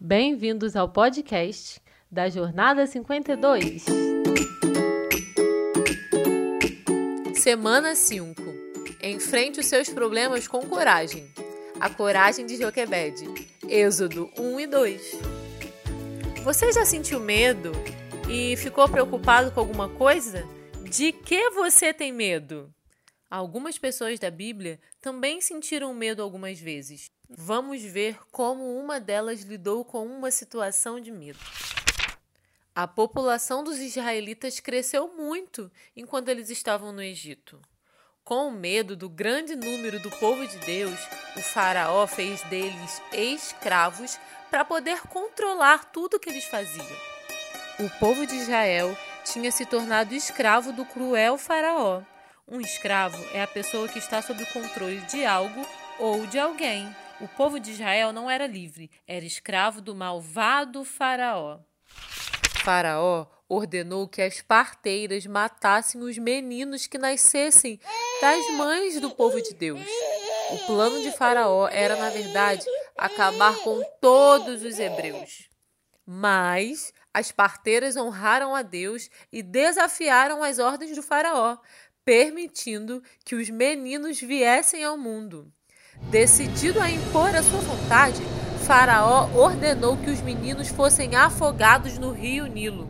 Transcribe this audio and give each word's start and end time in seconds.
Bem-vindos 0.00 0.76
ao 0.76 0.88
podcast 0.88 1.82
da 2.08 2.28
Jornada 2.28 2.86
52. 2.86 3.84
Semana 7.34 7.96
5. 7.96 8.40
Enfrente 9.02 9.58
os 9.58 9.66
seus 9.66 9.88
problemas 9.88 10.46
com 10.46 10.64
coragem. 10.64 11.28
A 11.80 11.90
coragem 11.90 12.46
de 12.46 12.56
Joquebede. 12.56 13.24
Êxodo 13.68 14.30
1 14.38 14.60
e 14.60 14.66
2. 14.68 15.12
Você 16.44 16.70
já 16.70 16.84
sentiu 16.84 17.18
medo 17.18 17.72
e 18.30 18.56
ficou 18.56 18.88
preocupado 18.88 19.50
com 19.50 19.58
alguma 19.58 19.88
coisa? 19.88 20.46
De 20.88 21.10
que 21.10 21.50
você 21.50 21.92
tem 21.92 22.12
medo? 22.12 22.72
Algumas 23.28 23.76
pessoas 23.76 24.20
da 24.20 24.30
Bíblia 24.30 24.78
também 25.02 25.40
sentiram 25.40 25.92
medo 25.92 26.22
algumas 26.22 26.60
vezes. 26.60 27.10
Vamos 27.30 27.82
ver 27.82 28.18
como 28.32 28.78
uma 28.78 28.98
delas 28.98 29.42
lidou 29.42 29.84
com 29.84 30.06
uma 30.06 30.30
situação 30.30 30.98
de 30.98 31.10
medo. 31.10 31.38
A 32.74 32.88
população 32.88 33.62
dos 33.62 33.76
israelitas 33.78 34.60
cresceu 34.60 35.14
muito 35.14 35.70
enquanto 35.94 36.30
eles 36.30 36.48
estavam 36.48 36.90
no 36.90 37.02
Egito. 37.02 37.60
Com 38.24 38.48
o 38.48 38.52
medo 38.52 38.96
do 38.96 39.10
grande 39.10 39.54
número 39.54 40.00
do 40.00 40.10
povo 40.12 40.46
de 40.46 40.56
Deus, 40.58 40.98
o 41.36 41.42
Faraó 41.42 42.06
fez 42.06 42.40
deles 42.44 43.02
escravos 43.12 44.18
para 44.50 44.64
poder 44.64 45.02
controlar 45.02 45.92
tudo 45.92 46.18
que 46.18 46.30
eles 46.30 46.44
faziam. 46.44 46.86
O 47.78 47.90
povo 47.98 48.26
de 48.26 48.36
Israel 48.36 48.96
tinha 49.24 49.52
se 49.52 49.66
tornado 49.66 50.14
escravo 50.14 50.72
do 50.72 50.86
cruel 50.86 51.36
Faraó. 51.36 52.02
Um 52.46 52.58
escravo 52.58 53.22
é 53.34 53.42
a 53.42 53.46
pessoa 53.46 53.86
que 53.86 53.98
está 53.98 54.22
sob 54.22 54.42
o 54.42 54.46
controle 54.46 55.00
de 55.02 55.26
algo 55.26 55.66
ou 55.98 56.26
de 56.26 56.38
alguém. 56.38 56.88
O 57.20 57.26
povo 57.26 57.58
de 57.58 57.72
Israel 57.72 58.12
não 58.12 58.30
era 58.30 58.46
livre, 58.46 58.88
era 59.06 59.24
escravo 59.24 59.80
do 59.80 59.92
malvado 59.92 60.84
Faraó. 60.84 61.58
Faraó 62.62 63.26
ordenou 63.48 64.06
que 64.06 64.22
as 64.22 64.40
parteiras 64.40 65.26
matassem 65.26 66.00
os 66.00 66.16
meninos 66.16 66.86
que 66.86 66.96
nascessem 66.96 67.80
das 68.20 68.50
mães 68.52 69.00
do 69.00 69.10
povo 69.10 69.40
de 69.42 69.52
Deus. 69.52 69.80
O 70.50 70.58
plano 70.66 71.02
de 71.02 71.10
Faraó 71.10 71.66
era, 71.68 71.96
na 71.96 72.10
verdade, 72.10 72.64
acabar 72.96 73.56
com 73.64 73.82
todos 74.00 74.62
os 74.62 74.78
hebreus. 74.78 75.48
Mas 76.06 76.92
as 77.12 77.32
parteiras 77.32 77.96
honraram 77.96 78.54
a 78.54 78.62
Deus 78.62 79.10
e 79.32 79.42
desafiaram 79.42 80.42
as 80.42 80.60
ordens 80.60 80.94
do 80.94 81.02
Faraó, 81.02 81.58
permitindo 82.04 83.02
que 83.24 83.34
os 83.34 83.50
meninos 83.50 84.20
viessem 84.20 84.84
ao 84.84 84.96
mundo. 84.96 85.52
Decidido 86.10 86.80
a 86.80 86.90
impor 86.90 87.34
a 87.34 87.42
sua 87.42 87.60
vontade, 87.60 88.22
Faraó 88.66 89.30
ordenou 89.34 89.96
que 89.96 90.10
os 90.10 90.20
meninos 90.20 90.68
fossem 90.68 91.14
afogados 91.14 91.98
no 91.98 92.12
rio 92.12 92.46
Nilo. 92.46 92.88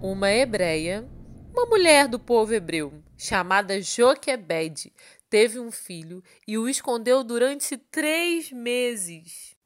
Uma 0.00 0.30
hebreia, 0.30 1.08
uma 1.52 1.66
mulher 1.66 2.08
do 2.08 2.18
povo 2.18 2.54
hebreu, 2.54 3.02
chamada 3.16 3.80
Joquebede, 3.82 4.92
teve 5.28 5.58
um 5.58 5.70
filho 5.70 6.22
e 6.46 6.56
o 6.56 6.68
escondeu 6.68 7.22
durante 7.24 7.76
três 7.76 8.52
meses. 8.52 9.56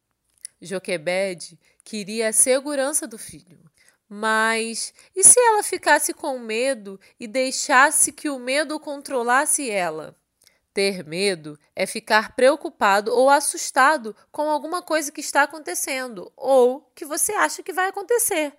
Joquebede 0.60 1.58
queria 1.84 2.28
a 2.28 2.32
segurança 2.32 3.06
do 3.06 3.18
filho. 3.18 3.60
Mas 4.08 4.92
e 5.16 5.24
se 5.24 5.40
ela 5.40 5.62
ficasse 5.62 6.12
com 6.12 6.38
medo 6.38 7.00
e 7.18 7.26
deixasse 7.26 8.12
que 8.12 8.28
o 8.28 8.38
medo 8.38 8.78
controlasse 8.78 9.70
ela? 9.70 10.14
Ter 10.74 11.04
medo 11.04 11.58
é 11.76 11.86
ficar 11.86 12.34
preocupado 12.34 13.12
ou 13.14 13.28
assustado 13.28 14.16
com 14.30 14.48
alguma 14.48 14.80
coisa 14.80 15.12
que 15.12 15.20
está 15.20 15.42
acontecendo 15.42 16.32
ou 16.36 16.90
que 16.94 17.04
você 17.04 17.32
acha 17.32 17.62
que 17.62 17.72
vai 17.72 17.88
acontecer. 17.88 18.54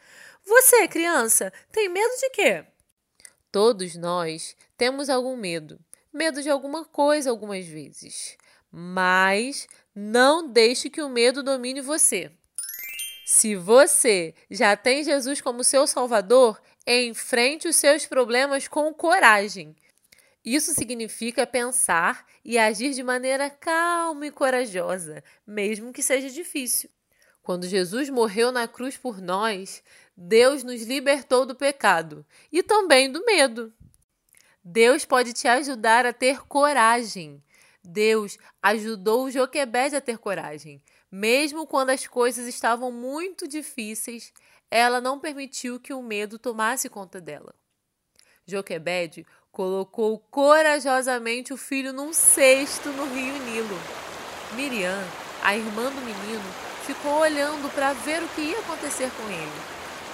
Você, 0.46 0.88
criança, 0.88 1.52
tem 1.72 1.90
medo 1.90 2.14
de 2.20 2.30
quê? 2.30 2.66
Todos 3.52 3.96
nós 3.96 4.56
temos 4.78 5.10
algum 5.10 5.36
medo. 5.36 5.80
Medo 6.14 6.44
de 6.44 6.50
alguma 6.50 6.86
coisa 6.86 7.32
algumas 7.32 7.66
vezes. 7.66 8.38
Mas 8.72 9.68
não 9.96 10.48
deixe 10.48 10.90
que 10.90 11.02
o 11.02 11.10
medo 11.10 11.42
domine 11.42 11.82
você. 11.82 12.32
Se 13.26 13.56
você 13.56 14.36
já 14.52 14.76
tem 14.76 15.04
Jesus 15.04 15.42
como 15.42 15.64
seu 15.64 15.88
Salvador, 15.88 16.62
enfrente 16.86 17.68
os 17.68 17.76
seus 17.76 18.06
problemas 18.06 18.68
com 18.68 18.94
coragem. 18.94 19.76
Isso 20.44 20.74
significa 20.74 21.48
pensar 21.48 22.26
e 22.44 22.58
agir 22.58 22.94
de 22.94 23.02
maneira 23.02 23.50
calma 23.50 24.28
e 24.28 24.32
corajosa, 24.32 25.24
mesmo 25.48 25.94
que 25.94 26.04
seja 26.04 26.30
difícil. 26.30 26.90
Quando 27.42 27.68
Jesus 27.68 28.10
morreu 28.10 28.52
na 28.52 28.68
cruz 28.68 28.98
por 28.98 29.22
nós, 29.22 29.84
Deus 30.16 30.64
nos 30.64 30.84
libertou 30.84 31.46
do 31.46 31.56
pecado 31.56 32.26
e 32.52 32.62
também 32.62 33.12
do 33.12 33.24
medo. 33.26 33.74
Deus 34.64 35.04
pode 35.04 35.34
te 35.34 35.48
ajudar 35.48 36.06
a 36.06 36.14
ter 36.14 36.46
coragem. 36.48 37.44
Deus 37.84 38.38
ajudou 38.62 39.30
Joquebede 39.30 39.96
a 39.96 40.02
ter 40.02 40.18
coragem. 40.18 40.82
Mesmo 41.12 41.68
quando 41.68 41.90
as 41.90 42.08
coisas 42.08 42.48
estavam 42.48 42.92
muito 42.92 43.48
difíceis, 43.48 44.34
ela 44.72 45.02
não 45.02 45.20
permitiu 45.20 45.80
que 45.80 45.94
o 45.94 46.02
medo 46.02 46.40
tomasse 46.40 46.90
conta 46.90 47.20
dela. 47.20 47.54
Joquebede 48.46 49.26
colocou 49.52 50.20
corajosamente 50.32 51.54
o 51.54 51.58
filho 51.58 51.94
num 51.94 52.14
cesto 52.14 52.90
no 52.90 53.06
rio 53.14 53.38
Nilo. 53.40 53.80
Miriam, 54.54 55.04
a 55.44 55.56
irmã 55.56 55.90
do 55.90 56.02
menino, 56.02 56.44
ficou 56.86 57.20
olhando 57.20 57.74
para 57.74 57.94
ver 57.94 58.22
o 58.24 58.28
que 58.30 58.42
ia 58.42 58.60
acontecer 58.60 59.10
com 59.12 59.30
ele. 59.30 59.62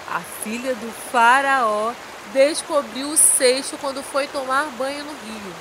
A 0.07 0.19
filha 0.22 0.75
do 0.75 0.91
faraó 1.12 1.94
descobriu 2.34 3.09
o 3.09 3.17
cesto 3.17 3.78
quando 3.78 4.03
foi 4.03 4.28
tomar 4.28 4.66
banho 4.72 5.03
no 5.03 5.11
rio. 5.11 5.53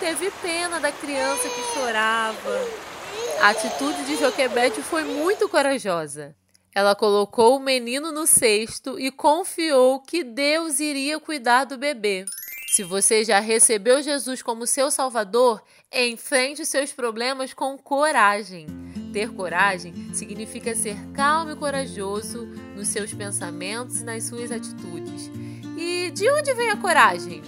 Teve 0.00 0.30
pena 0.42 0.80
da 0.80 0.90
criança 0.90 1.48
que 1.48 1.74
chorava 1.74 2.92
a 3.40 3.50
atitude 3.50 4.04
de 4.04 4.16
Joquebede 4.16 4.82
foi 4.82 5.02
muito 5.02 5.48
corajosa. 5.48 6.34
Ela 6.74 6.94
colocou 6.94 7.56
o 7.56 7.60
menino 7.60 8.10
no 8.10 8.26
cesto 8.26 8.98
e 8.98 9.10
confiou 9.10 10.00
que 10.00 10.24
Deus 10.24 10.80
iria 10.80 11.20
cuidar 11.20 11.64
do 11.64 11.76
bebê. 11.76 12.24
Se 12.70 12.82
você 12.82 13.22
já 13.22 13.38
recebeu 13.38 14.02
Jesus 14.02 14.40
como 14.40 14.66
seu 14.66 14.90
Salvador, 14.90 15.62
enfrente 15.92 16.64
seus 16.64 16.90
problemas 16.90 17.52
com 17.52 17.76
coragem. 17.76 18.66
Ter 19.12 19.30
coragem 19.34 19.92
significa 20.14 20.74
ser 20.74 20.96
calmo 21.12 21.50
e 21.50 21.56
corajoso 21.56 22.46
nos 22.74 22.88
seus 22.88 23.12
pensamentos 23.12 24.00
e 24.00 24.04
nas 24.04 24.24
suas 24.24 24.50
atitudes. 24.50 25.30
E 25.76 26.10
de 26.12 26.30
onde 26.30 26.54
vem 26.54 26.70
a 26.70 26.76
coragem? 26.78 27.42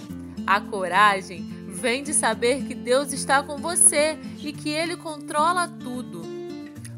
A 0.45 0.61
coragem 0.61 1.49
vem 1.67 2.03
de 2.03 2.13
saber 2.13 2.63
que 2.65 2.75
Deus 2.75 3.11
está 3.11 3.41
com 3.41 3.57
você 3.57 4.19
e 4.37 4.53
que 4.53 4.69
Ele 4.69 4.95
controla 4.95 5.67
tudo. 5.67 6.34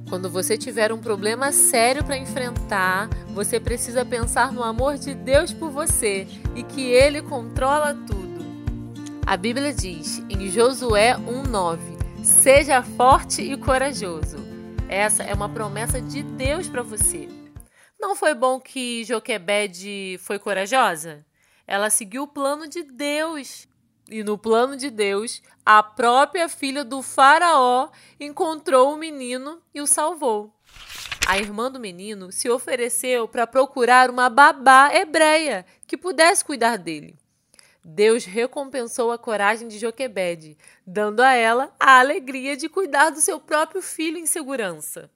Quando 0.09 0.29
você 0.29 0.57
tiver 0.57 0.94
um 0.94 1.00
problema 1.00 1.51
sério 1.51 2.01
para 2.01 2.18
enfrentar, 2.18 3.09
você 3.34 3.59
precisa 3.59 4.06
pensar 4.06 4.53
no 4.53 4.63
amor 4.63 4.97
de 4.97 5.13
Deus 5.13 5.51
por 5.51 5.69
você 5.69 6.25
e 6.56 6.63
que 6.63 6.90
Ele 6.90 7.22
controla 7.22 7.94
tudo. 7.94 8.28
A 9.25 9.35
Bíblia 9.35 9.73
diz 9.73 10.19
em 10.29 10.50
Josué 10.50 11.16
1,9: 11.16 11.79
Seja 12.23 12.81
forte 12.81 13.41
e 13.41 13.57
corajoso. 13.57 14.38
Essa 14.88 15.23
é 15.23 15.34
uma 15.34 15.50
promessa 15.50 16.00
de 16.00 16.23
Deus 16.23 16.69
para 16.69 16.81
você. 16.81 17.28
Não 18.00 18.16
foi 18.16 18.34
bom 18.34 18.62
que 18.62 19.03
Joquebede 19.03 20.17
foi 20.22 20.40
corajosa? 20.40 21.25
Ela 21.67 21.90
seguiu 21.90 22.23
o 22.23 22.28
plano 22.28 22.69
de 22.69 22.81
Deus. 22.84 23.67
E 24.09 24.23
no 24.23 24.38
plano 24.38 24.78
de 24.78 24.90
Deus, 24.90 25.41
a 25.66 25.84
própria 25.84 26.47
filha 26.47 26.84
do 26.84 27.01
Faraó 27.01 27.90
encontrou 28.19 28.94
o 28.94 28.97
menino 28.97 29.62
e 29.73 29.81
o 29.81 29.88
salvou. 29.88 30.53
A 31.28 31.38
irmã 31.38 31.69
do 31.69 31.78
menino 31.78 32.31
se 32.31 32.49
ofereceu 32.49 33.28
para 33.28 33.46
procurar 33.46 34.09
uma 34.09 34.29
babá 34.29 34.93
hebreia 34.93 35.66
que 35.85 35.97
pudesse 35.97 36.46
cuidar 36.46 36.78
dele. 36.78 37.20
Deus 37.84 38.23
recompensou 38.23 39.11
a 39.11 39.17
coragem 39.17 39.67
de 39.67 39.78
Joquebede, 39.78 40.58
dando 40.85 41.22
a 41.22 41.34
ela 41.34 41.73
a 41.78 41.99
alegria 41.99 42.55
de 42.55 42.70
cuidar 42.70 43.09
do 43.09 43.20
seu 43.20 43.41
próprio 43.41 43.82
filho 43.82 44.17
em 44.17 44.26
segurança. 44.26 45.09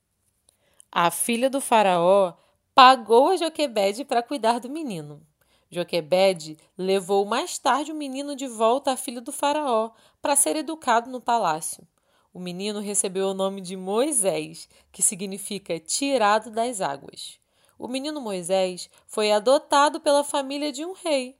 A 0.92 1.10
filha 1.10 1.50
do 1.50 1.62
Faraó 1.62 2.34
pagou 2.76 3.30
a 3.30 3.38
Joquebede 3.38 4.04
para 4.04 4.22
cuidar 4.24 4.60
do 4.60 4.70
menino. 4.70 5.26
Joquebede 5.72 6.58
levou 6.78 7.26
mais 7.26 7.58
tarde 7.58 7.94
o 7.94 7.96
menino 7.96 8.36
de 8.36 8.46
volta 8.46 8.92
à 8.92 8.98
filha 8.98 9.22
do 9.22 9.32
faraó 9.32 9.92
para 10.22 10.36
ser 10.36 10.58
educado 10.58 11.10
no 11.10 11.22
palácio. 11.22 11.88
O 12.34 12.40
menino 12.40 12.80
recebeu 12.80 13.28
o 13.30 13.34
nome 13.34 13.62
de 13.62 13.78
Moisés, 13.78 14.68
que 14.92 15.02
significa 15.02 15.80
tirado 15.80 16.52
das 16.52 16.82
águas. 16.82 17.40
O 17.80 17.88
menino 17.88 18.20
Moisés 18.20 18.90
foi 19.08 19.32
adotado 19.32 20.02
pela 20.02 20.24
família 20.24 20.72
de 20.72 20.86
um 20.86 20.94
rei. 20.94 21.38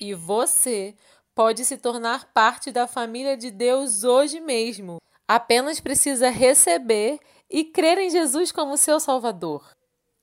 E 0.00 0.12
você 0.12 0.94
pode 1.34 1.64
se 1.64 1.76
tornar 1.76 2.32
parte 2.32 2.72
da 2.72 2.86
família 2.86 3.36
de 3.36 3.50
Deus 3.50 4.04
hoje 4.04 4.40
mesmo. 4.40 4.98
Apenas 5.26 5.80
precisa 5.80 6.30
receber 6.30 7.18
e 7.48 7.64
crer 7.64 7.98
em 7.98 8.10
Jesus 8.10 8.50
como 8.50 8.76
seu 8.76 8.98
Salvador. 9.00 9.76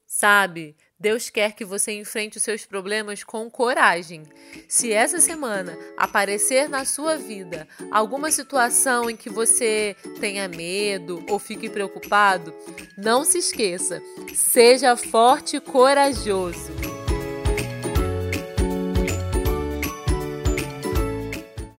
Sabe, 0.06 0.76
Deus 1.00 1.30
quer 1.30 1.54
que 1.54 1.66
você 1.66 1.92
enfrente 1.92 2.38
os 2.38 2.44
seus 2.44 2.66
problemas 2.66 3.24
com 3.24 3.50
coragem. 3.50 4.24
Se 4.68 4.92
essa 4.92 5.20
semana 5.20 5.78
aparecer 5.98 6.70
na 6.70 6.86
sua 6.86 7.18
vida 7.18 7.68
alguma 7.92 8.32
situação 8.32 9.10
em 9.10 9.16
que 9.16 9.30
você 9.30 9.96
tenha 10.20 10.48
medo 10.48 11.24
ou 11.30 11.40
fique 11.40 11.70
preocupado, 11.70 12.54
não 12.98 13.26
se 13.26 13.40
esqueça, 13.40 14.02
seja 14.34 14.96
forte 14.96 15.58
e 15.58 15.62
corajoso. 15.62 16.93